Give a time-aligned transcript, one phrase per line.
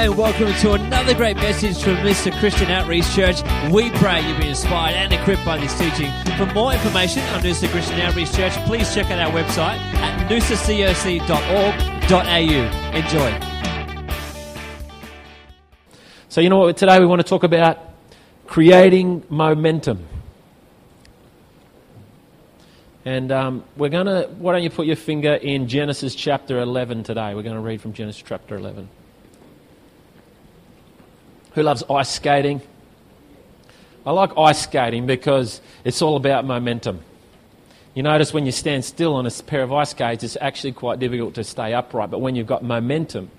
[0.00, 3.42] And welcome to another great message from Noosa Christian Outreach Church.
[3.70, 6.10] We pray you'll be inspired and equipped by this teaching.
[6.38, 11.20] For more information on Noosa Christian Outreach Church, please check out our website at noosacoc.org.au.
[12.96, 13.40] Enjoy.
[16.30, 16.78] So, you know what?
[16.78, 17.78] Today we want to talk about
[18.46, 20.06] creating momentum.
[23.04, 27.02] And um, we're going to, why don't you put your finger in Genesis chapter 11
[27.02, 27.34] today?
[27.34, 28.88] We're going to read from Genesis chapter 11.
[31.52, 32.62] Who loves ice skating?
[34.06, 37.00] I like ice skating because it's all about momentum.
[37.94, 41.00] You notice when you stand still on a pair of ice skates, it's actually quite
[41.00, 42.10] difficult to stay upright.
[42.10, 43.30] But when you've got momentum,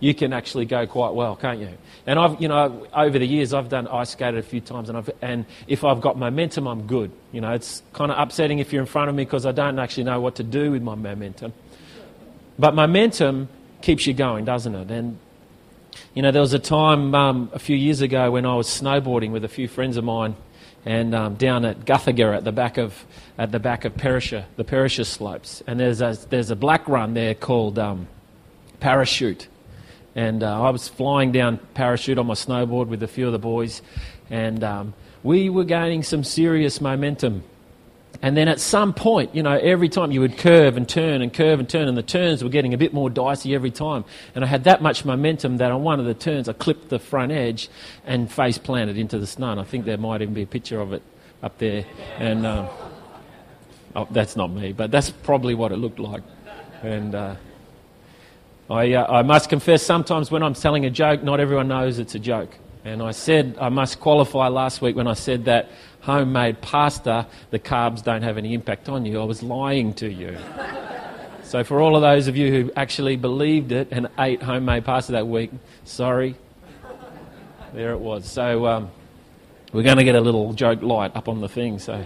[0.00, 1.68] you can actually go quite well, can't you?
[2.06, 4.96] And I've, you know, over the years, I've done ice skated a few times, and,
[4.96, 7.10] I've, and if I've got momentum, I'm good.
[7.32, 9.78] You know, it's kind of upsetting if you're in front of me because I don't
[9.78, 11.52] actually know what to do with my momentum.
[12.58, 13.48] But momentum
[13.82, 14.90] keeps you going, doesn't it?
[14.90, 15.18] And
[16.18, 19.30] you know, there was a time um, a few years ago when I was snowboarding
[19.30, 20.34] with a few friends of mine,
[20.84, 23.04] and um, down at Guthega at the back of
[23.38, 27.14] at the back of Perisher, the Perisher slopes, and there's a there's a black run
[27.14, 28.08] there called um,
[28.80, 29.46] Parachute,
[30.16, 33.38] and uh, I was flying down Parachute on my snowboard with a few of the
[33.38, 33.80] boys,
[34.28, 37.44] and um, we were gaining some serious momentum
[38.20, 41.32] and then at some point, you know, every time you would curve and turn and
[41.32, 44.04] curve and turn, and the turns were getting a bit more dicey every time.
[44.34, 46.98] And I had that much momentum that on one of the turns I clipped the
[46.98, 47.68] front edge
[48.04, 49.52] and face planted into the snow.
[49.52, 51.02] And I think there might even be a picture of it
[51.44, 51.84] up there.
[52.18, 52.68] And um,
[53.94, 56.22] oh, that's not me, but that's probably what it looked like.
[56.82, 57.36] And uh,
[58.68, 62.16] I, uh, I must confess, sometimes when I'm telling a joke, not everyone knows it's
[62.16, 62.52] a joke.
[62.84, 65.68] And I said, I must qualify last week when I said that
[66.08, 69.20] homemade pasta, the carbs don't have any impact on you.
[69.20, 70.38] I was lying to you.
[71.42, 75.12] so, for all of those of you who actually believed it and ate homemade pasta
[75.12, 75.50] that week,
[75.84, 76.34] sorry.
[77.74, 78.24] There it was.
[78.24, 78.90] So, um,
[79.74, 82.02] we're going to get a little joke light up on the thing so,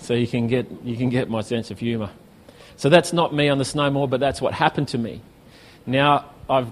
[0.00, 2.10] so you, can get, you can get my sense of humour.
[2.76, 5.22] So, that's not me on the snowboard, but that's what happened to me.
[5.86, 6.70] Now, I've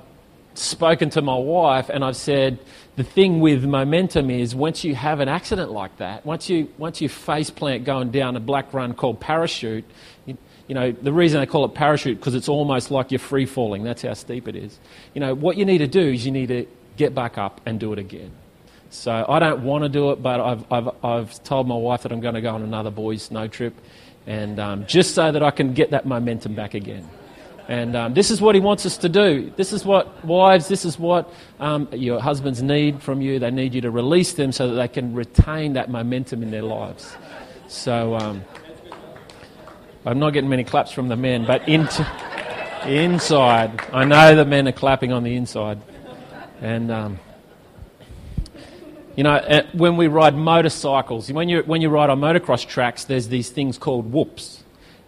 [0.59, 2.59] spoken to my wife and I've said,
[2.97, 7.01] the thing with momentum is once you have an accident like that, once you, once
[7.01, 9.85] you face plant going down a black run called parachute,
[10.25, 10.37] you,
[10.67, 13.85] you know, the reason they call it parachute because it's almost like you're free falling.
[13.85, 14.79] That's how steep it is.
[15.15, 17.79] You know, what you need to do is you need to get back up and
[17.79, 18.33] do it again.
[18.91, 22.13] So I don't want to do it, but I've, I've, I've told my wife that
[22.13, 23.75] I'm going to go on another boys' snow trip,
[24.27, 27.07] and um, just so that I can get that momentum back again.
[27.69, 29.53] And um, this is what he wants us to do.
[29.57, 33.41] This is what, wives, this is what um, your husbands need from you.
[33.41, 36.63] They need you to release them so that they can retain that momentum in their
[36.63, 37.17] lives.
[37.67, 38.45] So um,
[40.05, 42.07] I'm not getting many claps from the men, but inside,
[43.93, 45.81] I know the men are clapping on the inside.
[46.61, 47.19] And, um,
[49.17, 53.05] you know, uh, when we ride motorcycles, when you, when you ride on motocross tracks,
[53.05, 54.63] there's these things called whoops.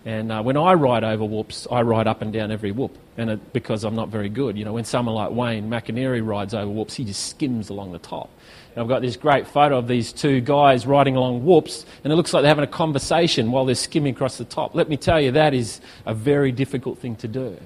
[0.09, 3.29] And uh, when I ride over whoops, I ride up and down every whoop, and
[3.29, 4.57] it, because I'm not very good.
[4.57, 7.99] You know, when someone like Wayne McInerney rides over whoops, he just skims along the
[7.99, 8.31] top.
[8.75, 12.17] And I've got this great photo of these two guys riding along whoops, and it
[12.17, 14.75] looks like they're having a conversation while they're skimming across the top.
[14.75, 17.59] Let me tell you, that is a very difficult thing to do.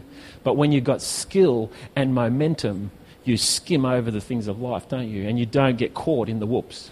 [0.42, 2.90] But when you've got skill and momentum,
[3.22, 5.28] you skim over the things of life, don't you?
[5.28, 6.90] And you don't get caught in the whoops.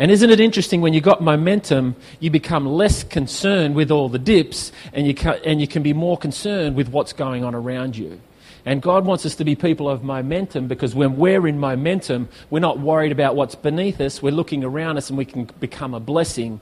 [0.00, 4.18] And isn't it interesting when you've got momentum, you become less concerned with all the
[4.18, 7.98] dips and you, can, and you can be more concerned with what's going on around
[7.98, 8.18] you.
[8.64, 12.60] And God wants us to be people of momentum because when we're in momentum, we're
[12.60, 14.22] not worried about what's beneath us.
[14.22, 16.60] We're looking around us and we can become a blessing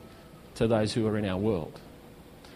[0.57, 1.79] to those who are in our world.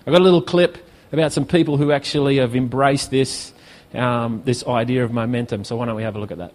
[0.04, 0.78] I've got a little clip
[1.12, 3.53] about some people who actually have embraced this,
[3.94, 5.62] um, this idea of momentum.
[5.62, 6.54] So why don't we have a look at that?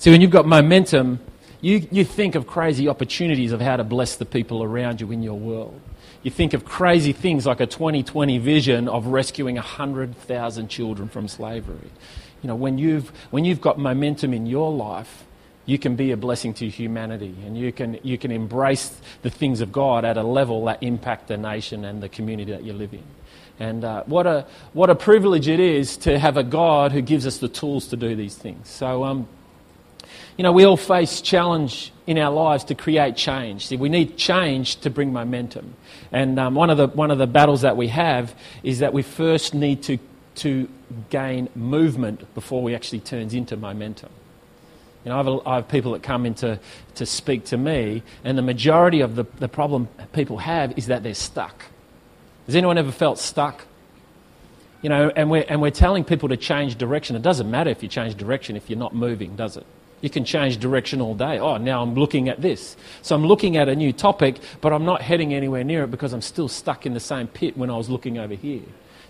[0.00, 1.20] See, when you've got momentum,
[1.60, 5.22] you, you think of crazy opportunities of how to bless the people around you in
[5.22, 5.78] your world.
[6.22, 11.90] You think of crazy things like a 2020 vision of rescuing 100,000 children from slavery.
[12.42, 15.26] You know, when you've, when you've got momentum in your life,
[15.66, 19.60] you can be a blessing to humanity and you can, you can embrace the things
[19.60, 22.94] of God at a level that impact the nation and the community that you live
[22.94, 23.04] in.
[23.58, 27.26] And uh, what, a, what a privilege it is to have a God who gives
[27.26, 28.66] us the tools to do these things.
[28.70, 29.28] So, um,
[30.36, 33.66] you know, we all face challenge in our lives to create change.
[33.66, 35.74] See, we need change to bring momentum.
[36.12, 39.02] And um, one, of the, one of the battles that we have is that we
[39.02, 39.98] first need to,
[40.36, 40.68] to
[41.10, 44.10] gain movement before we actually turns into momentum.
[45.04, 46.58] You know, I have, a, I have people that come in to,
[46.96, 51.02] to speak to me, and the majority of the, the problem people have is that
[51.02, 51.64] they're stuck.
[52.46, 53.66] Has anyone ever felt stuck?
[54.82, 57.14] You know, and we're, and we're telling people to change direction.
[57.14, 59.66] It doesn't matter if you change direction if you're not moving, does it?
[60.00, 61.38] You can change direction all day.
[61.38, 62.76] Oh, now I'm looking at this.
[63.02, 66.12] So I'm looking at a new topic, but I'm not heading anywhere near it because
[66.12, 68.62] I'm still stuck in the same pit when I was looking over here.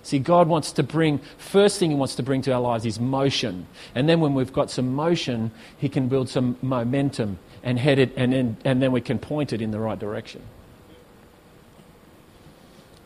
[0.03, 2.99] See, God wants to bring, first thing He wants to bring to our lives is
[2.99, 3.67] motion.
[3.95, 8.13] And then when we've got some motion, He can build some momentum and head it,
[8.17, 10.43] and then, and then we can point it in the right direction.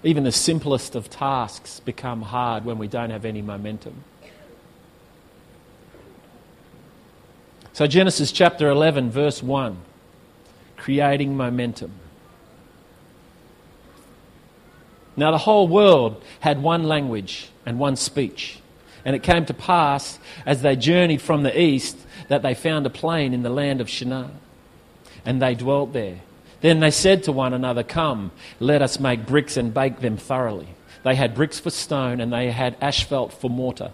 [0.04, 4.04] Even the simplest of tasks become hard when we don't have any momentum.
[7.74, 9.76] So, Genesis chapter 11, verse 1
[10.76, 11.90] creating momentum.
[15.16, 18.60] Now, the whole world had one language and one speech.
[19.04, 21.98] And it came to pass, as they journeyed from the east,
[22.28, 24.30] that they found a plain in the land of Shinar.
[25.24, 26.20] And they dwelt there.
[26.60, 28.30] Then they said to one another, Come,
[28.60, 30.68] let us make bricks and bake them thoroughly.
[31.02, 33.90] They had bricks for stone, and they had asphalt for mortar.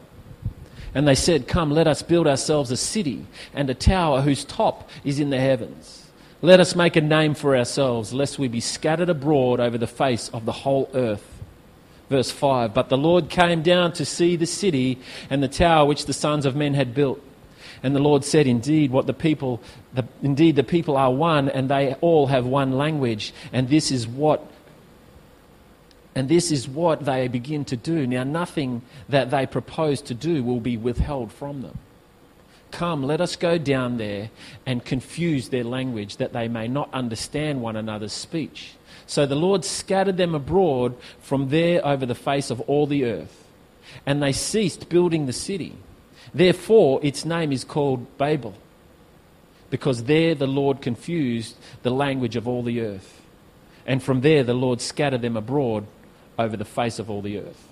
[0.95, 4.89] And they said, Come, let us build ourselves a city and a tower whose top
[5.05, 6.07] is in the heavens.
[6.43, 10.31] Let us make a name for ourselves, lest we be scattered abroad over the face
[10.31, 11.27] of the whole earth.
[12.09, 14.99] Verse 5 But the Lord came down to see the city
[15.29, 17.23] and the tower which the sons of men had built.
[17.83, 19.63] And the Lord said, Indeed, what the people,
[19.95, 24.07] the, indeed the people are one, and they all have one language, and this is
[24.07, 24.45] what
[26.15, 28.07] and this is what they begin to do.
[28.07, 31.79] Now, nothing that they propose to do will be withheld from them.
[32.73, 34.31] Come, let us go down there
[34.67, 38.75] and confuse their language that they may not understand one another's speech.
[39.07, 43.45] So the Lord scattered them abroad from there over the face of all the earth.
[44.07, 45.75] And they ceased building the city.
[46.33, 48.55] Therefore, its name is called Babel,
[49.69, 53.21] because there the Lord confused the language of all the earth.
[53.85, 55.87] And from there the Lord scattered them abroad
[56.41, 57.69] over the face of all the earth.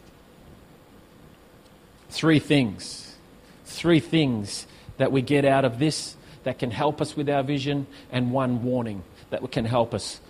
[2.11, 3.17] Three things.
[3.65, 4.67] Three things
[4.97, 8.62] that we get out of this that can help us with our vision, and one
[8.62, 10.20] warning that can help us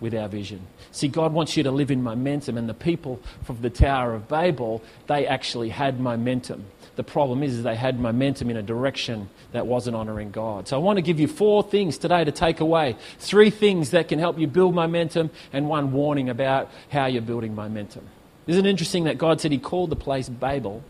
[0.00, 0.60] with our vision.
[0.92, 4.28] See, God wants you to live in momentum, and the people from the Tower of
[4.28, 6.64] Babel, they actually had momentum.
[6.98, 10.66] The problem is, is they had momentum in a direction that wasn't honoring God.
[10.66, 12.96] So I want to give you four things today to take away.
[13.20, 17.54] Three things that can help you build momentum, and one warning about how you're building
[17.54, 18.04] momentum.
[18.48, 20.82] Isn't it interesting that God said He called the place Babel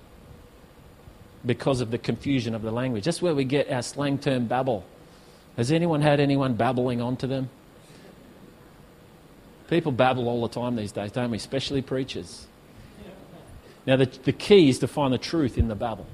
[1.44, 3.04] because of the confusion of the language?
[3.04, 4.86] That's where we get our slang term babble.
[5.58, 7.50] Has anyone had anyone babbling onto them?
[9.68, 11.36] People babble all the time these days, don't we?
[11.36, 12.46] Especially preachers.
[13.88, 16.06] Now, the, the key is to find the truth in the Babel.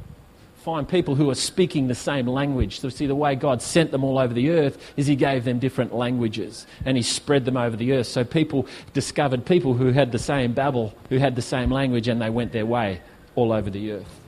[0.59, 2.79] Find people who are speaking the same language.
[2.79, 5.59] So, see, the way God sent them all over the earth is He gave them
[5.59, 8.07] different languages and He spread them over the earth.
[8.07, 12.23] So, people discovered people who had the same babble, who had the same language, and
[12.23, 13.01] they went their way
[13.35, 14.21] all over the earth.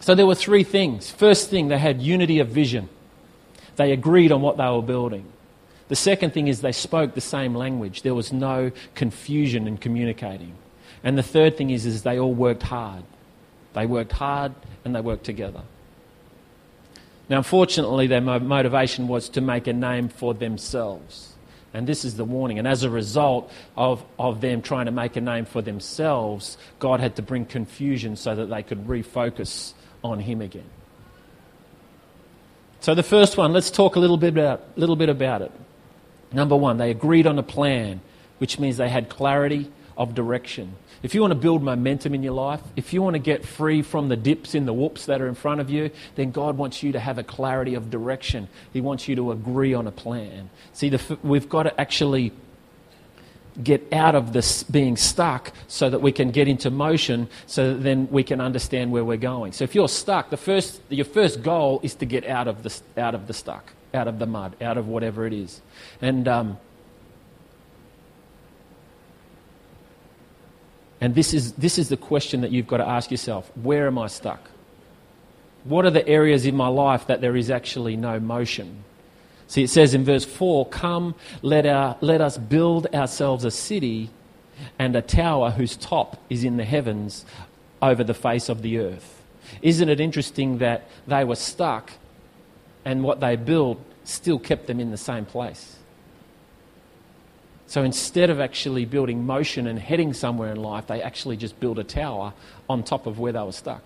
[0.00, 1.12] So, there were three things.
[1.12, 2.88] First thing, they had unity of vision,
[3.76, 5.26] they agreed on what they were building.
[5.86, 8.02] The second thing is they spoke the same language.
[8.02, 10.54] There was no confusion in communicating.
[11.02, 13.04] And the third thing is, is they all worked hard.
[13.72, 14.54] They worked hard
[14.84, 15.62] and they worked together.
[17.28, 21.34] Now, unfortunately, their motivation was to make a name for themselves.
[21.72, 22.58] And this is the warning.
[22.58, 26.98] And as a result of, of them trying to make a name for themselves, God
[26.98, 30.68] had to bring confusion so that they could refocus on Him again.
[32.80, 35.52] So, the first one, let's talk a little bit about, little bit about it.
[36.32, 38.00] Number one, they agreed on a plan,
[38.38, 40.74] which means they had clarity of direction.
[41.02, 43.82] If you want to build momentum in your life, if you want to get free
[43.82, 46.82] from the dips in the whoops that are in front of you, then God wants
[46.82, 48.48] you to have a clarity of direction.
[48.72, 50.48] He wants you to agree on a plan.
[50.72, 52.32] See, the, we've got to actually
[53.62, 57.82] get out of this being stuck so that we can get into motion so that
[57.82, 59.52] then we can understand where we're going.
[59.52, 62.80] So if you're stuck, the first, your first goal is to get out of the,
[62.96, 65.60] out of the stuck, out of the mud, out of whatever it is.
[66.00, 66.58] And, um,
[71.00, 73.98] and this, is, this is the question that you've got to ask yourself where am
[73.98, 74.50] I stuck?
[75.64, 78.84] What are the areas in my life that there is actually no motion?
[79.46, 84.10] See, it says in verse 4 Come, let, our, let us build ourselves a city
[84.78, 87.24] and a tower whose top is in the heavens
[87.82, 89.22] over the face of the earth.
[89.62, 91.90] Isn't it interesting that they were stuck
[92.84, 95.76] and what they built still kept them in the same place?
[97.70, 101.78] So instead of actually building motion and heading somewhere in life, they actually just build
[101.78, 102.32] a tower
[102.68, 103.84] on top of where they were stuck.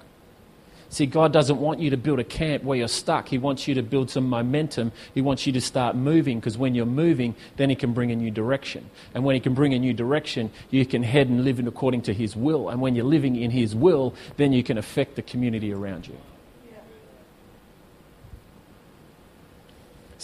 [0.88, 3.28] See, God doesn't want you to build a camp where you're stuck.
[3.28, 4.90] He wants you to build some momentum.
[5.12, 8.16] He wants you to start moving because when you're moving, then He can bring a
[8.16, 8.88] new direction.
[9.12, 12.02] And when He can bring a new direction, you can head and live in according
[12.02, 12.70] to His will.
[12.70, 16.16] And when you're living in His will, then you can affect the community around you.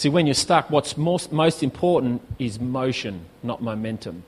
[0.01, 4.23] See, when you're stuck, what's most, most important is motion, not momentum.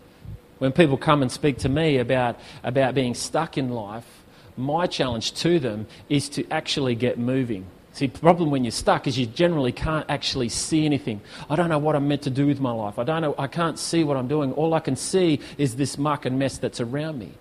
[0.58, 4.04] When people come and speak to me about, about being stuck in life,
[4.58, 7.64] my challenge to them is to actually get moving.
[7.94, 11.22] See, the problem when you're stuck is you generally can't actually see anything.
[11.48, 12.98] I don't know what I'm meant to do with my life.
[12.98, 13.34] I don't know.
[13.38, 14.52] I can't see what I'm doing.
[14.52, 17.32] All I can see is this muck and mess that's around me.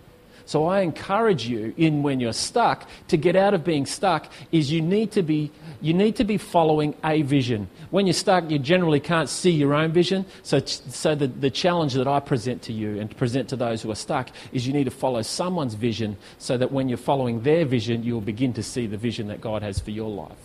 [0.51, 4.69] So I encourage you in when you're stuck to get out of being stuck is
[4.69, 7.69] you need to be you need to be following a vision.
[7.89, 10.25] When you're stuck, you generally can't see your own vision.
[10.43, 13.91] So, so the, the challenge that I present to you and present to those who
[13.91, 17.63] are stuck is you need to follow someone's vision so that when you're following their
[17.63, 20.35] vision, you'll begin to see the vision that God has for your life.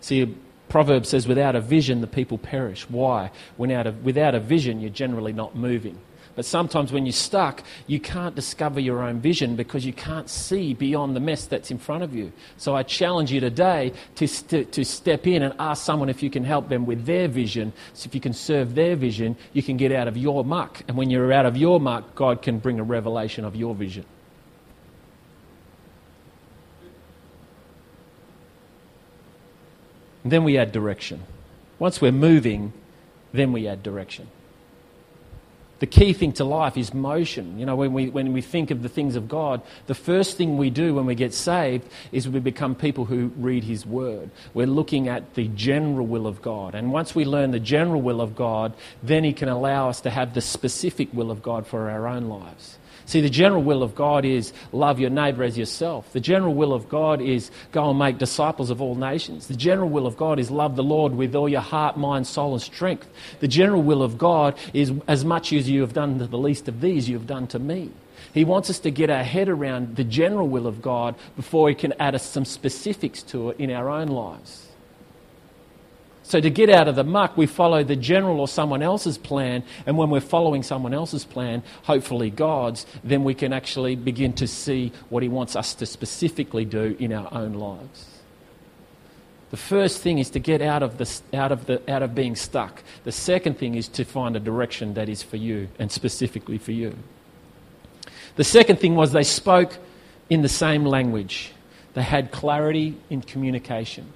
[0.00, 0.34] See,
[0.72, 2.88] Proverb says, without a vision, the people perish.
[2.88, 3.30] Why?
[3.58, 5.98] Without a, without a vision, you're generally not moving.
[6.34, 10.72] But sometimes when you're stuck, you can't discover your own vision because you can't see
[10.72, 12.32] beyond the mess that's in front of you.
[12.56, 16.30] So I challenge you today to, st- to step in and ask someone if you
[16.30, 17.74] can help them with their vision.
[17.92, 20.82] So if you can serve their vision, you can get out of your muck.
[20.88, 24.06] And when you're out of your muck, God can bring a revelation of your vision.
[30.22, 31.22] And then we add direction.
[31.78, 32.72] Once we're moving,
[33.32, 34.28] then we add direction.
[35.82, 37.58] The key thing to life is motion.
[37.58, 40.56] You know, when we, when we think of the things of God, the first thing
[40.56, 44.30] we do when we get saved is we become people who read His Word.
[44.54, 46.76] We're looking at the general will of God.
[46.76, 50.10] And once we learn the general will of God, then He can allow us to
[50.10, 52.78] have the specific will of God for our own lives.
[53.12, 56.10] See, the general will of God is love your neighbour as yourself.
[56.14, 59.48] The general will of God is go and make disciples of all nations.
[59.48, 62.54] The general will of God is love the Lord with all your heart, mind, soul,
[62.54, 63.06] and strength.
[63.40, 66.68] The general will of God is as much as you have done to the least
[66.68, 67.90] of these, you have done to me.
[68.32, 71.74] He wants us to get our head around the general will of God before He
[71.74, 74.71] can add us some specifics to it in our own lives.
[76.32, 79.64] So, to get out of the muck, we follow the general or someone else's plan.
[79.84, 84.46] And when we're following someone else's plan, hopefully God's, then we can actually begin to
[84.46, 88.06] see what He wants us to specifically do in our own lives.
[89.50, 92.34] The first thing is to get out of, the, out, of the, out of being
[92.34, 92.82] stuck.
[93.04, 96.72] The second thing is to find a direction that is for you and specifically for
[96.72, 96.96] you.
[98.36, 99.76] The second thing was they spoke
[100.30, 101.52] in the same language,
[101.92, 104.10] they had clarity in communication.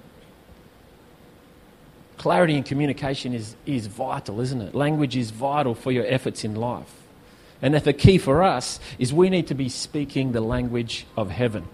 [2.19, 4.75] Clarity in communication is, is vital, isn't it?
[4.75, 6.93] Language is vital for your efforts in life.
[7.63, 11.67] And the key for us is we need to be speaking the language of heaven.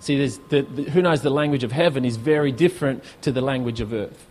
[0.00, 3.80] See, the, the, who knows the language of heaven is very different to the language
[3.80, 4.26] of earth.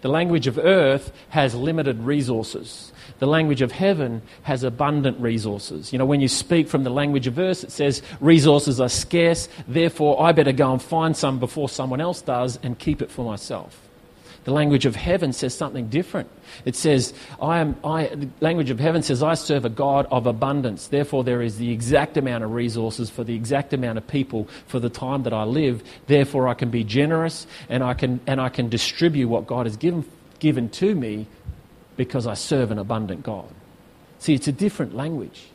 [0.00, 2.92] The language of earth has limited resources.
[3.18, 5.92] The language of heaven has abundant resources.
[5.92, 9.48] You know, when you speak from the language of earth, it says resources are scarce,
[9.68, 13.24] therefore I better go and find some before someone else does and keep it for
[13.24, 13.89] myself.
[14.44, 16.30] The language of heaven says something different.
[16.64, 20.26] It says, I am, I, the language of heaven says, I serve a God of
[20.26, 20.88] abundance.
[20.88, 24.80] Therefore, there is the exact amount of resources for the exact amount of people for
[24.80, 25.82] the time that I live.
[26.06, 29.76] Therefore, I can be generous and I can, and I can distribute what God has
[29.76, 30.06] given,
[30.38, 31.26] given to me
[31.98, 33.48] because I serve an abundant God.
[34.20, 35.49] See, it's a different language.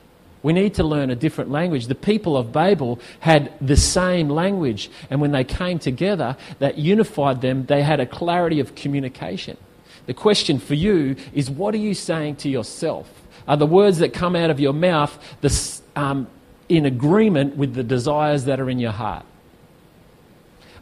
[0.45, 1.87] We need to learn a different language.
[1.87, 7.41] The people of Babel had the same language, and when they came together, that unified
[7.41, 9.57] them, they had a clarity of communication.
[10.05, 13.09] The question for you is what are you saying to yourself?
[13.47, 16.27] Are the words that come out of your mouth the, um,
[16.69, 19.25] in agreement with the desires that are in your heart?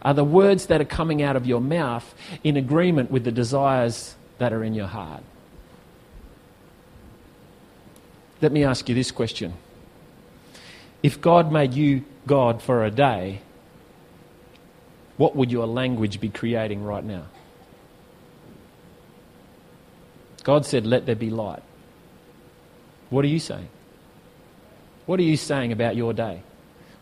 [0.02, 4.14] Are the words that are coming out of your mouth in agreement with the desires
[4.40, 5.24] that are in your heart?
[8.44, 9.54] Let me ask you this question.
[11.02, 13.40] If God made you God for a day,
[15.16, 17.28] what would your language be creating right now?
[20.44, 21.64] God said, Let there be light.
[23.10, 23.70] What are you saying?
[25.06, 26.44] What are you saying about your day?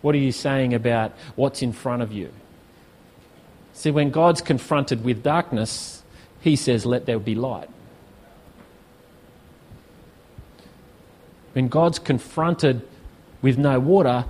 [0.03, 2.31] What are you saying about what's in front of you?
[3.73, 6.03] See, when God's confronted with darkness,
[6.41, 7.69] He says, Let there be light.
[11.53, 12.81] When God's confronted
[13.41, 14.25] with no water,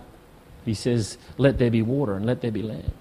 [0.66, 2.92] He says, Let there be water and let there be land.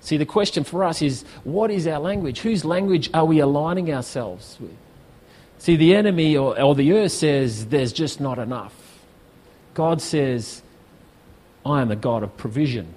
[0.00, 2.40] See, the question for us is what is our language?
[2.40, 4.76] Whose language are we aligning ourselves with?
[5.58, 8.74] See, the enemy or, or the earth says there's just not enough.
[9.74, 10.60] God says,
[11.64, 12.94] I am the God of provision.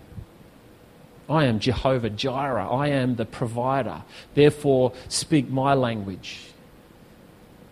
[1.29, 2.67] I am Jehovah Jireh.
[2.67, 4.01] I am the provider.
[4.33, 6.39] Therefore, speak my language.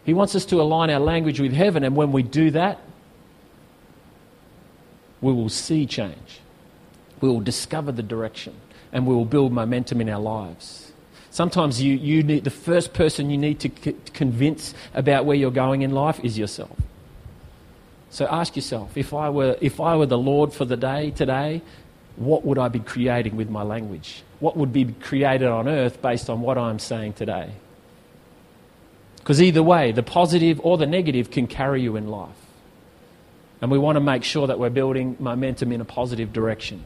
[0.05, 2.79] He wants us to align our language with heaven, and when we do that,
[5.21, 6.41] we will see change.
[7.21, 8.53] We will discover the direction
[8.91, 10.91] and we will build momentum in our lives.
[11.31, 15.49] Sometimes you, you need, the first person you need to c- convince about where you're
[15.49, 16.75] going in life is yourself.
[18.11, 21.61] So ask yourself if I, were, if I were the Lord for the day today,
[22.17, 24.21] what would I be creating with my language?
[24.39, 27.49] What would be created on earth based on what I'm saying today?
[29.23, 32.35] Because either way, the positive or the negative can carry you in life.
[33.61, 36.83] And we want to make sure that we're building momentum in a positive direction.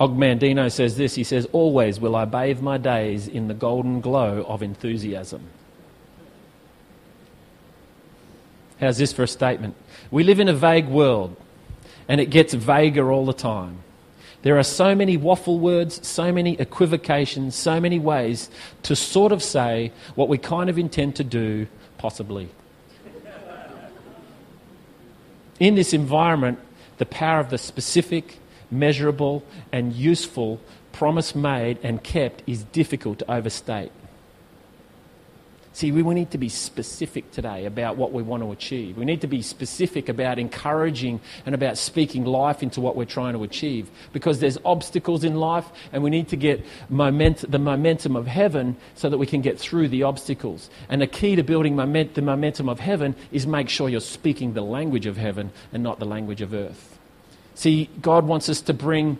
[0.00, 4.00] Og Mandino says this he says, Always will I bathe my days in the golden
[4.00, 5.42] glow of enthusiasm.
[8.80, 9.76] How's this for a statement?
[10.10, 11.36] We live in a vague world,
[12.08, 13.78] and it gets vaguer all the time.
[14.46, 18.48] There are so many waffle words, so many equivocations, so many ways
[18.84, 21.66] to sort of say what we kind of intend to do,
[21.98, 22.48] possibly.
[25.58, 26.60] In this environment,
[26.98, 28.38] the power of the specific
[28.70, 29.42] measurable,
[29.72, 30.60] and useful
[30.92, 33.90] promise made and kept is difficult to overstate.
[35.76, 38.96] See, we need to be specific today about what we want to achieve.
[38.96, 43.34] We need to be specific about encouraging and about speaking life into what we're trying
[43.34, 48.16] to achieve because there's obstacles in life and we need to get moment, the momentum
[48.16, 50.70] of heaven so that we can get through the obstacles.
[50.88, 54.54] And the key to building moment, the momentum of heaven is make sure you're speaking
[54.54, 56.98] the language of heaven and not the language of earth.
[57.54, 59.18] See, God wants us to bring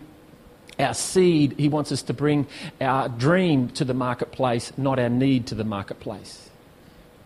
[0.79, 2.47] our seed, He wants us to bring
[2.81, 6.46] our dream to the marketplace, not our need to the marketplace.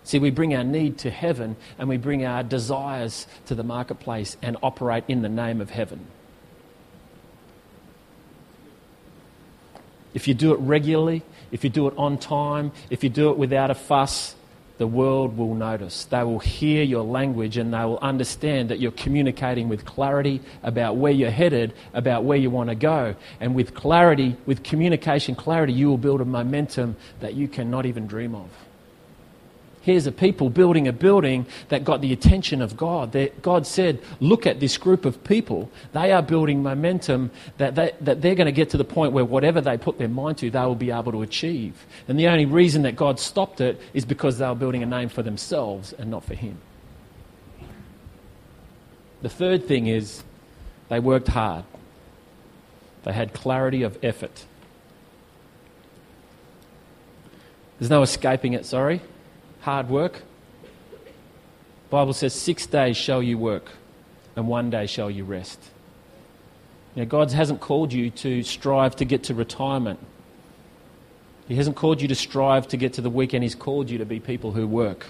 [0.03, 4.35] See, we bring our need to heaven and we bring our desires to the marketplace
[4.41, 6.07] and operate in the name of heaven.
[10.13, 13.37] If you do it regularly, if you do it on time, if you do it
[13.37, 14.35] without a fuss,
[14.77, 16.05] the world will notice.
[16.05, 20.95] They will hear your language and they will understand that you're communicating with clarity about
[20.95, 23.15] where you're headed, about where you want to go.
[23.39, 28.07] And with clarity, with communication clarity, you will build a momentum that you cannot even
[28.07, 28.49] dream of.
[29.81, 33.17] Here's a people building a building that got the attention of God.
[33.41, 35.71] God said, Look at this group of people.
[35.93, 39.25] They are building momentum that, they, that they're going to get to the point where
[39.25, 41.87] whatever they put their mind to, they will be able to achieve.
[42.07, 45.09] And the only reason that God stopped it is because they were building a name
[45.09, 46.59] for themselves and not for Him.
[49.23, 50.23] The third thing is
[50.89, 51.65] they worked hard,
[53.03, 54.45] they had clarity of effort.
[57.79, 59.01] There's no escaping it, sorry
[59.61, 60.23] hard work.
[61.89, 63.71] Bible says, six days shall you work,
[64.35, 65.59] and one day shall you rest.
[66.95, 69.99] Now, God hasn't called you to strive to get to retirement.
[71.47, 73.43] He hasn't called you to strive to get to the weekend.
[73.43, 75.05] He's called you to be people who work.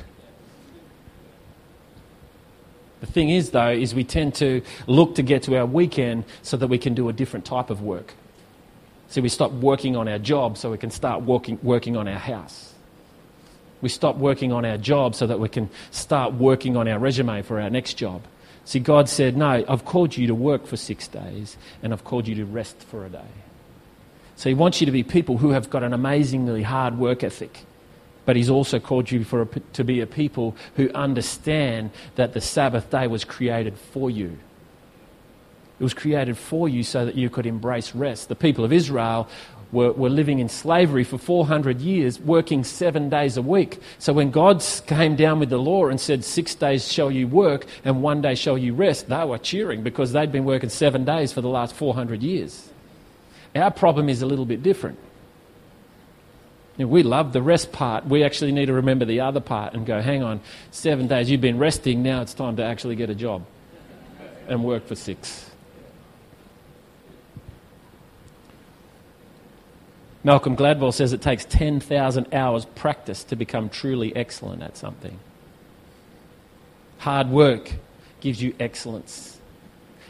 [2.99, 6.55] The thing is, though, is we tend to look to get to our weekend so
[6.57, 8.13] that we can do a different type of work.
[9.07, 12.19] So we stop working on our job so we can start working, working on our
[12.19, 12.70] house.
[13.81, 17.41] We stop working on our job so that we can start working on our resume
[17.41, 18.21] for our next job.
[18.65, 22.27] See, God said, No, I've called you to work for six days and I've called
[22.27, 23.31] you to rest for a day.
[24.35, 27.65] So He wants you to be people who have got an amazingly hard work ethic.
[28.25, 32.41] But He's also called you for a, to be a people who understand that the
[32.41, 34.37] Sabbath day was created for you.
[35.79, 38.29] It was created for you so that you could embrace rest.
[38.29, 39.27] The people of Israel
[39.71, 43.79] were, were living in slavery for 400 years, working seven days a week.
[43.99, 47.65] So when God came down with the law and said, Six days shall you work
[47.83, 51.31] and one day shall you rest, they were cheering because they'd been working seven days
[51.31, 52.69] for the last 400 years.
[53.55, 54.97] Our problem is a little bit different.
[56.77, 58.05] We love the rest part.
[58.07, 60.39] We actually need to remember the other part and go, hang on,
[60.71, 63.45] seven days you've been resting, now it's time to actually get a job
[64.47, 65.50] and work for six.
[70.23, 75.19] Malcolm Gladwell says it takes 10,000 hours practice to become truly excellent at something.
[76.99, 77.71] Hard work
[78.19, 79.39] gives you excellence.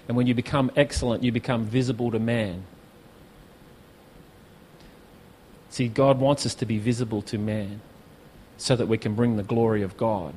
[0.08, 2.64] And when you become excellent, you become visible to man.
[5.70, 7.80] See, God wants us to be visible to man
[8.58, 10.34] so that we can bring the glory of God.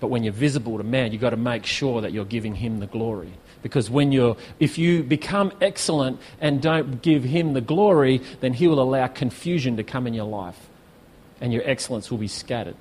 [0.00, 2.80] But when you're visible to man, you've got to make sure that you're giving him
[2.80, 3.32] the glory.
[3.62, 8.68] Because when you're, if you become excellent and don't give him the glory, then he
[8.68, 10.58] will allow confusion to come in your life.
[11.40, 12.76] And your excellence will be scattered.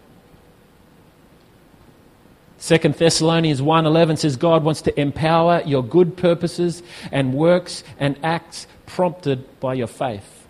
[2.57, 8.65] Second Thessalonians 1:11 says God wants to empower your good purposes and works and acts
[8.85, 10.44] prompted by your faith.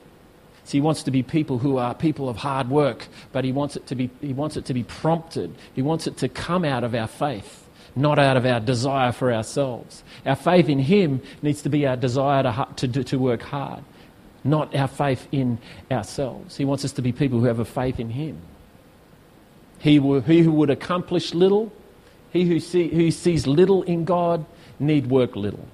[0.65, 3.75] So he wants to be people who are people of hard work, but he wants
[3.75, 5.53] it to be, he wants it to be prompted.
[5.75, 9.31] He wants it to come out of our faith, not out of our desire for
[9.31, 10.03] ourselves.
[10.25, 12.41] Our faith in him needs to be our desire
[12.77, 13.83] to, to, to work hard,
[14.43, 15.59] not our faith in
[15.91, 16.57] ourselves.
[16.57, 18.41] He wants us to be people who have a faith in him.
[19.77, 21.71] He, he who would accomplish little,
[22.31, 24.43] he who, see, who sees little in God,
[24.79, 25.67] need work little.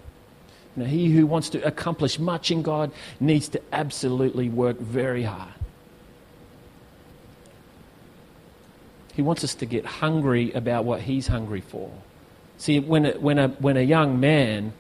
[0.76, 5.54] Now, he who wants to accomplish much in God needs to absolutely work very hard.
[9.14, 11.92] He wants us to get hungry about what he's hungry for.
[12.58, 14.74] See, when a, when a, when a young man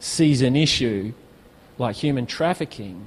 [0.00, 1.12] sees an issue
[1.78, 3.06] like human trafficking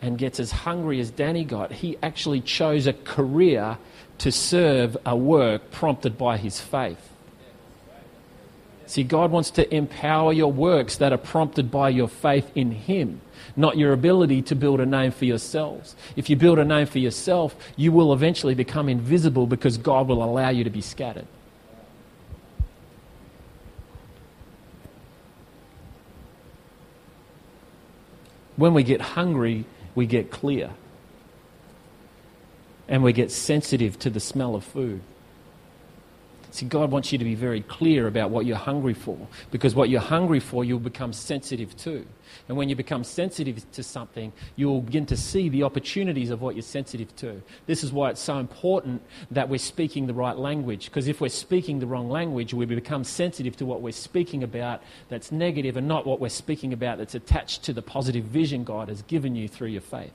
[0.00, 3.78] and gets as hungry as Danny got, he actually chose a career
[4.18, 7.10] to serve a work prompted by his faith.
[8.86, 13.20] See, God wants to empower your works that are prompted by your faith in Him,
[13.56, 15.96] not your ability to build a name for yourselves.
[16.14, 20.22] If you build a name for yourself, you will eventually become invisible because God will
[20.22, 21.26] allow you to be scattered.
[28.54, 30.70] When we get hungry, we get clear.
[32.88, 35.00] And we get sensitive to the smell of food.
[36.56, 39.18] See, God wants you to be very clear about what you're hungry for,
[39.50, 42.06] because what you're hungry for, you'll become sensitive to.
[42.48, 46.54] And when you become sensitive to something, you'll begin to see the opportunities of what
[46.54, 47.42] you're sensitive to.
[47.66, 51.28] This is why it's so important that we're speaking the right language, because if we're
[51.28, 55.86] speaking the wrong language, we become sensitive to what we're speaking about that's negative and
[55.86, 59.46] not what we're speaking about that's attached to the positive vision God has given you
[59.46, 60.14] through your faith.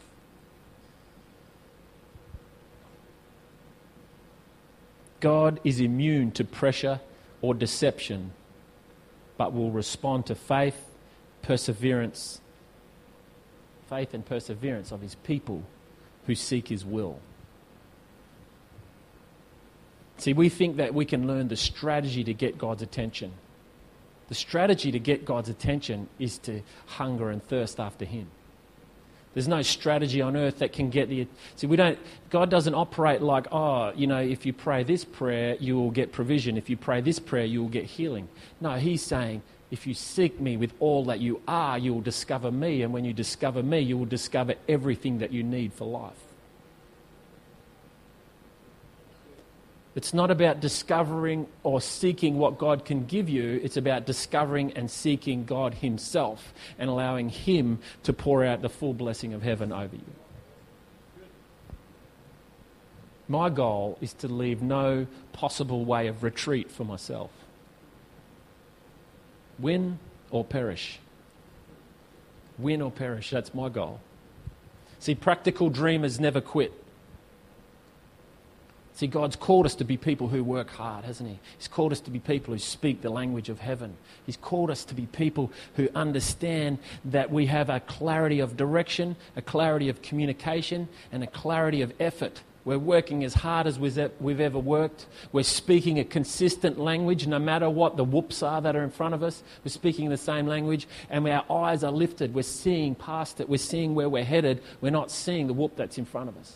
[5.22, 7.00] God is immune to pressure
[7.42, 8.34] or deception,
[9.38, 10.90] but will respond to faith,
[11.42, 12.42] perseverance,
[13.90, 15.64] faith and perseverance of his people
[16.26, 17.20] who seek his will.
[20.18, 23.32] See, we think that we can learn the strategy to get God's attention.
[24.28, 28.28] The strategy to get God's attention is to hunger and thirst after him.
[29.34, 31.28] There's no strategy on earth that can get the.
[31.56, 31.98] See, we don't.
[32.30, 36.12] God doesn't operate like, oh, you know, if you pray this prayer, you will get
[36.12, 36.58] provision.
[36.58, 38.28] If you pray this prayer, you will get healing.
[38.60, 42.52] No, He's saying, if you seek me with all that you are, you will discover
[42.52, 42.82] me.
[42.82, 46.31] And when you discover me, you will discover everything that you need for life.
[49.94, 53.60] It's not about discovering or seeking what God can give you.
[53.62, 58.94] It's about discovering and seeking God Himself and allowing Him to pour out the full
[58.94, 60.14] blessing of heaven over you.
[63.28, 67.32] My goal is to leave no possible way of retreat for myself.
[69.60, 70.00] Win
[70.30, 71.00] or perish.
[72.58, 73.30] Win or perish.
[73.30, 74.00] That's my goal.
[75.00, 76.81] See, practical dreamers never quit.
[79.02, 81.40] See, God's called us to be people who work hard, hasn't He?
[81.58, 83.98] He's called us to be people who speak the language of heaven.
[84.28, 89.16] He's called us to be people who understand that we have a clarity of direction,
[89.36, 92.44] a clarity of communication, and a clarity of effort.
[92.64, 93.98] We're working as hard as we've
[94.40, 95.08] ever worked.
[95.32, 99.16] We're speaking a consistent language, no matter what the whoops are that are in front
[99.16, 99.42] of us.
[99.66, 102.36] We're speaking the same language, and our eyes are lifted.
[102.36, 103.50] We're seeing past it.
[103.50, 104.62] We're seeing where we're headed.
[104.80, 106.56] We're not seeing the whoop that's in front of us.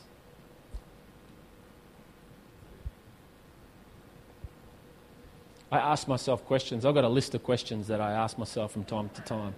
[5.76, 6.86] I ask myself questions.
[6.86, 9.54] I've got a list of questions that I ask myself from time to time.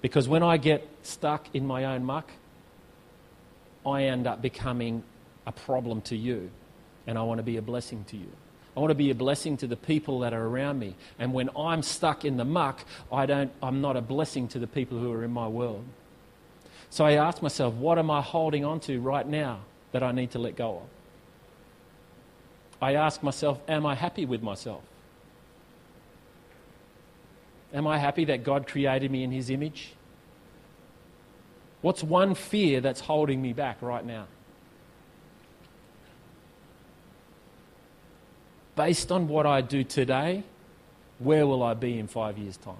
[0.00, 2.30] Because when I get stuck in my own muck,
[3.84, 5.02] I end up becoming
[5.46, 6.50] a problem to you,
[7.06, 8.28] and I want to be a blessing to you.
[8.74, 10.94] I want to be a blessing to the people that are around me.
[11.18, 14.66] And when I'm stuck in the muck, I don't, I'm not a blessing to the
[14.66, 15.84] people who are in my world.
[16.88, 19.60] So I ask myself, what am I holding on to right now
[19.92, 20.82] that I need to let go of?
[22.80, 24.82] I ask myself, am I happy with myself?
[27.72, 29.94] Am I happy that God created me in His image?
[31.80, 34.26] What's one fear that's holding me back right now?
[38.74, 40.44] based on what I do today,
[41.18, 42.76] where will I be in five years' time?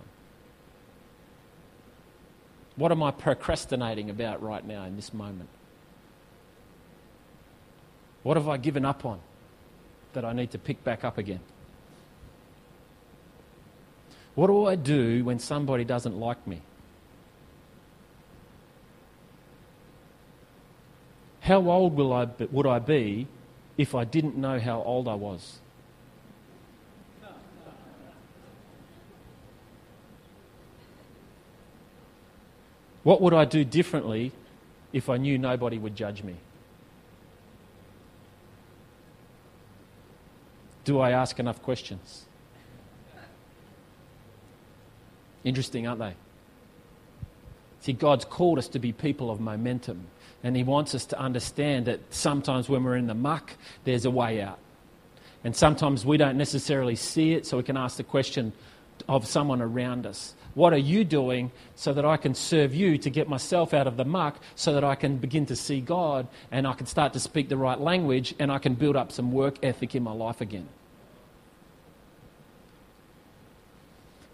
[2.77, 5.51] What am I procrastinating about right now in this moment?
[8.23, 9.21] What have I given up on
[10.15, 11.41] that I need to pick back up again?
[14.35, 16.63] What do I do when somebody doesn't like me?
[21.41, 23.27] How old will I, would I be
[23.77, 25.59] if I didn't know how old I was?
[33.03, 34.31] What would I do differently
[34.93, 36.37] if I knew nobody would judge me?
[40.85, 42.27] Do I ask enough questions?
[45.45, 46.15] Interesting, aren't they?
[47.81, 50.07] See, God's called us to be people of momentum,
[50.43, 53.53] and He wants us to understand that sometimes when we're in the muck,
[53.85, 54.59] there's a way out.
[55.45, 58.53] And sometimes we don't necessarily see it, so we can ask the question
[59.09, 63.11] of someone around us what are you doing so that I can serve you to
[63.11, 66.67] get myself out of the muck so that I can begin to see God and
[66.67, 69.57] I can start to speak the right language and I can build up some work
[69.63, 70.69] ethic in my life again?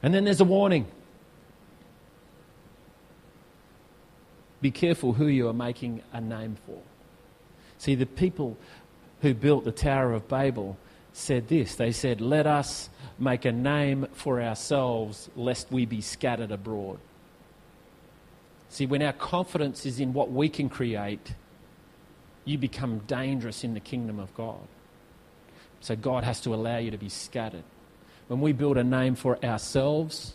[0.03, 0.87] And then there's a warning.
[4.61, 6.81] Be careful who you are making a name for.
[7.79, 8.57] See, the people
[9.23, 10.77] who built the Tower of Babel
[11.13, 16.51] said this they said, Let us make a name for ourselves, lest we be scattered
[16.51, 16.99] abroad.
[18.71, 21.35] See, when our confidence is in what we can create,
[22.45, 24.67] you become dangerous in the kingdom of God.
[25.81, 27.65] So God has to allow you to be scattered.
[28.27, 30.35] When we build a name for ourselves,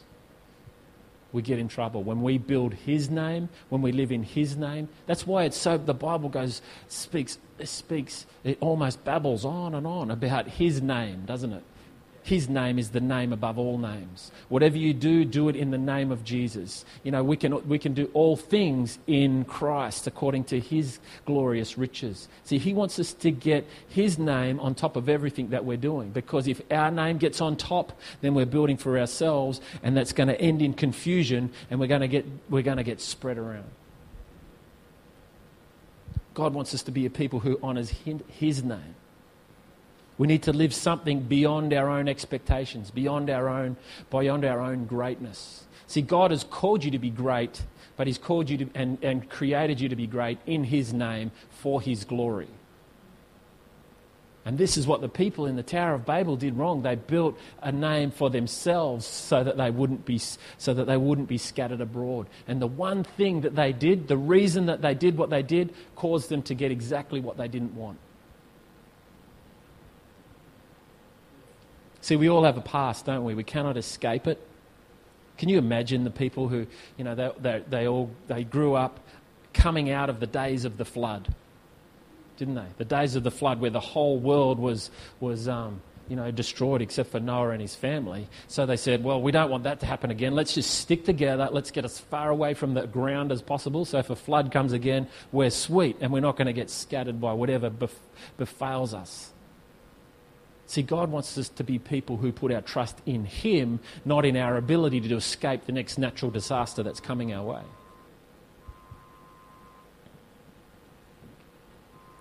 [1.33, 2.03] we get in trouble.
[2.03, 5.77] When we build His name, when we live in His name, that's why it's so.
[5.77, 8.25] The Bible goes speaks speaks.
[8.43, 11.63] It almost babbles on and on about His name, doesn't it?
[12.23, 14.31] His name is the name above all names.
[14.47, 16.85] Whatever you do, do it in the name of Jesus.
[17.03, 21.77] You know, we can, we can do all things in Christ according to His glorious
[21.77, 22.29] riches.
[22.45, 26.11] See, He wants us to get His name on top of everything that we're doing
[26.11, 30.29] because if our name gets on top, then we're building for ourselves and that's going
[30.29, 33.69] to end in confusion and we're going to get, we're going to get spread around.
[36.33, 37.93] God wants us to be a people who honours
[38.29, 38.95] His name.
[40.17, 43.77] We need to live something beyond our own expectations, beyond our own,
[44.11, 45.63] beyond our own greatness.
[45.87, 47.63] See, God has called you to be great,
[47.97, 51.31] but He's called you to, and, and created you to be great in His name
[51.49, 52.47] for His glory.
[54.45, 56.81] And this is what the people in the Tower of Babel did wrong.
[56.81, 60.19] They built a name for themselves so that they wouldn't be,
[60.57, 62.27] so that they wouldn't be scattered abroad.
[62.45, 65.73] And the one thing that they did, the reason that they did what they did,
[65.95, 67.99] caused them to get exactly what they didn't want.
[72.03, 73.33] See, we all have a past, don't we?
[73.33, 74.45] We cannot escape it.
[75.37, 78.99] Can you imagine the people who, you know, they, they, they all they grew up
[79.53, 81.33] coming out of the days of the flood,
[82.35, 82.67] didn't they?
[82.77, 86.81] The days of the flood where the whole world was, was um, you know, destroyed
[86.81, 88.27] except for Noah and his family.
[88.49, 90.35] So they said, well, we don't want that to happen again.
[90.35, 91.47] Let's just stick together.
[91.53, 93.85] Let's get as far away from the ground as possible.
[93.85, 97.21] So if a flood comes again, we're sweet and we're not going to get scattered
[97.21, 97.91] by whatever bef-
[98.35, 99.32] befails us.
[100.73, 104.35] See, God wants us to be people who put our trust in Him, not in
[104.35, 107.61] our ability to escape the next natural disaster that's coming our way.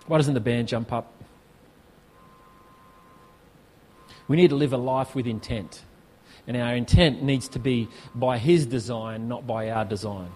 [0.05, 1.11] Why doesn't the band jump up?
[4.27, 5.81] We need to live a life with intent.
[6.45, 10.29] And our intent needs to be by His design, not by our design.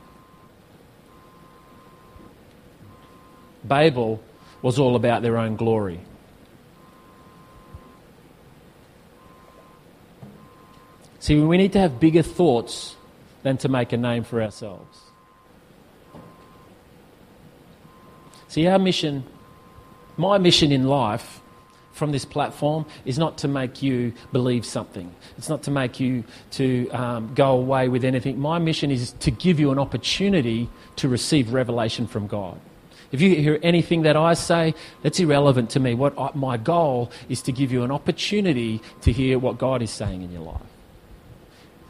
[3.63, 4.23] Babel
[4.63, 5.99] was all about their own glory.
[11.27, 12.95] See, we need to have bigger thoughts
[13.43, 14.97] than to make a name for ourselves.
[18.47, 19.25] See, our mission,
[20.15, 21.41] my mission in life
[21.91, 25.13] from this platform is not to make you believe something.
[25.37, 28.39] It's not to make you to um, go away with anything.
[28.39, 32.57] My mission is to give you an opportunity to receive revelation from God.
[33.11, 35.93] If you hear anything that I say, that's irrelevant to me.
[35.93, 39.91] What I, my goal is to give you an opportunity to hear what God is
[39.91, 40.61] saying in your life.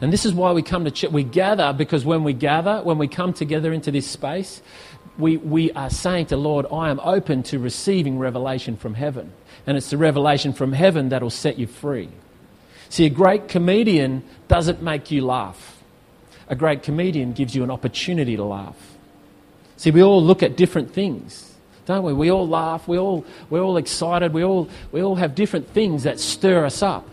[0.00, 1.10] And this is why we come to church.
[1.10, 4.62] We gather because when we gather, when we come together into this space,
[5.18, 9.32] we, we are saying to Lord, I am open to receiving revelation from heaven.
[9.66, 12.08] And it's the revelation from heaven that will set you free.
[12.88, 15.82] See, a great comedian doesn't make you laugh.
[16.48, 18.76] A great comedian gives you an opportunity to laugh.
[19.76, 22.12] See, we all look at different things, don't we?
[22.12, 26.04] We all laugh, we all, we're all excited, we all, we all have different things
[26.04, 27.06] that stir us up.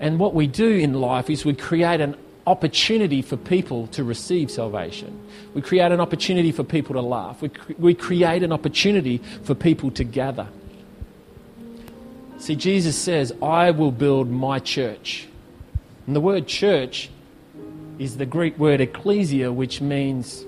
[0.00, 4.50] And what we do in life is we create an opportunity for people to receive
[4.50, 5.20] salvation.
[5.54, 7.42] We create an opportunity for people to laugh.
[7.42, 10.48] We, cre- we create an opportunity for people to gather.
[12.38, 15.28] See, Jesus says, I will build my church.
[16.06, 17.10] And the word church
[17.98, 20.44] is the Greek word ecclesia, which means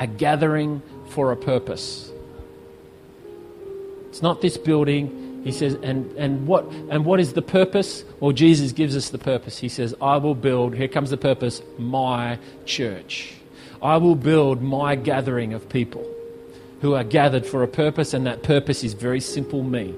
[0.00, 2.10] a gathering for a purpose.
[4.08, 5.21] It's not this building.
[5.42, 8.04] He says, and, and, what, and what is the purpose?
[8.20, 9.58] Well, Jesus gives us the purpose.
[9.58, 13.34] He says, I will build, here comes the purpose, my church.
[13.82, 16.08] I will build my gathering of people
[16.80, 19.94] who are gathered for a purpose, and that purpose is very simple me.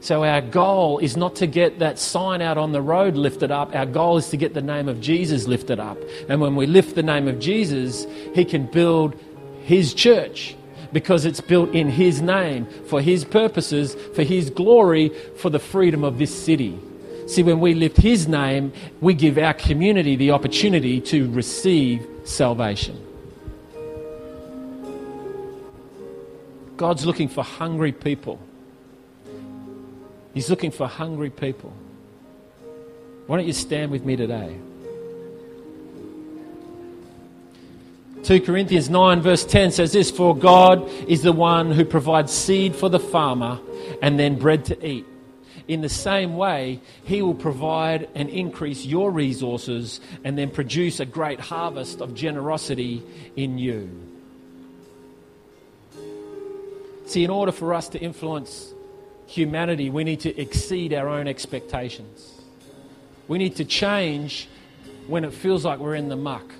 [0.00, 3.74] So, our goal is not to get that sign out on the road lifted up.
[3.74, 5.96] Our goal is to get the name of Jesus lifted up.
[6.28, 9.18] And when we lift the name of Jesus, He can build
[9.62, 10.56] His church
[10.94, 16.04] because it's built in His name, for His purposes, for His glory, for the freedom
[16.04, 16.78] of this city.
[17.26, 23.04] See, when we lift His name, we give our community the opportunity to receive salvation.
[26.76, 28.38] God's looking for hungry people.
[30.32, 31.72] He's looking for hungry people.
[33.26, 34.56] Why don't you stand with me today?
[38.24, 42.74] 2 Corinthians 9, verse 10 says this For God is the one who provides seed
[42.74, 43.60] for the farmer
[44.00, 45.04] and then bread to eat.
[45.68, 51.06] In the same way, He will provide and increase your resources and then produce a
[51.06, 53.02] great harvest of generosity
[53.36, 53.90] in you.
[57.04, 58.72] See, in order for us to influence
[59.26, 62.40] humanity, we need to exceed our own expectations.
[63.28, 64.48] We need to change
[65.08, 66.54] when it feels like we're in the muck.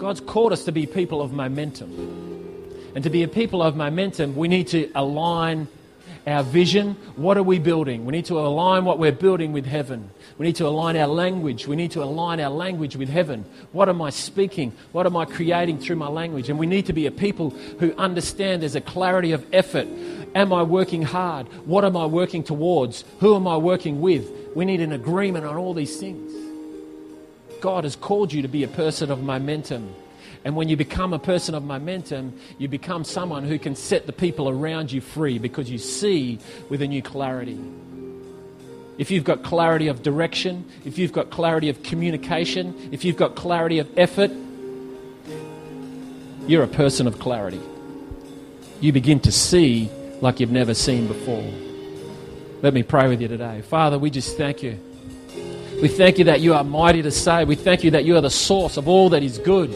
[0.00, 1.90] God's called us to be people of momentum.
[2.94, 5.68] And to be a people of momentum, we need to align
[6.26, 6.94] our vision.
[7.16, 8.06] What are we building?
[8.06, 10.10] We need to align what we're building with heaven.
[10.38, 11.66] We need to align our language.
[11.66, 13.44] We need to align our language with heaven.
[13.72, 14.72] What am I speaking?
[14.92, 16.48] What am I creating through my language?
[16.48, 19.86] And we need to be a people who understand there's a clarity of effort.
[20.34, 21.46] Am I working hard?
[21.66, 23.04] What am I working towards?
[23.18, 24.30] Who am I working with?
[24.54, 26.49] We need an agreement on all these things.
[27.60, 29.94] God has called you to be a person of momentum.
[30.44, 34.12] And when you become a person of momentum, you become someone who can set the
[34.12, 37.60] people around you free because you see with a new clarity.
[38.96, 43.34] If you've got clarity of direction, if you've got clarity of communication, if you've got
[43.34, 44.30] clarity of effort,
[46.46, 47.60] you're a person of clarity.
[48.80, 51.50] You begin to see like you've never seen before.
[52.62, 53.62] Let me pray with you today.
[53.62, 54.78] Father, we just thank you.
[55.80, 57.48] We thank you that you are mighty to save.
[57.48, 59.72] We thank you that you are the source of all that is good.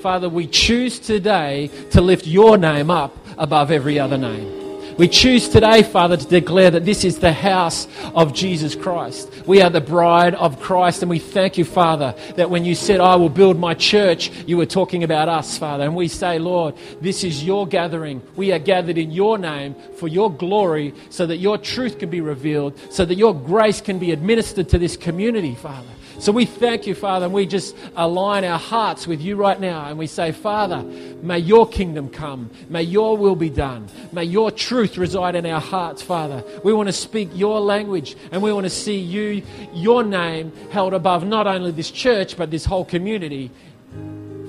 [0.00, 4.59] Father, we choose today to lift your name up above every other name.
[5.00, 9.32] We choose today, Father, to declare that this is the house of Jesus Christ.
[9.46, 13.00] We are the bride of Christ, and we thank you, Father, that when you said,
[13.00, 15.84] I will build my church, you were talking about us, Father.
[15.84, 18.20] And we say, Lord, this is your gathering.
[18.36, 22.20] We are gathered in your name for your glory, so that your truth can be
[22.20, 25.88] revealed, so that your grace can be administered to this community, Father.
[26.20, 29.86] So we thank you, Father, and we just align our hearts with you right now.
[29.86, 32.50] And we say, Father, may your kingdom come.
[32.68, 33.88] May your will be done.
[34.12, 36.44] May your truth reside in our hearts, Father.
[36.62, 40.92] We want to speak your language and we want to see you, your name held
[40.92, 43.50] above not only this church, but this whole community.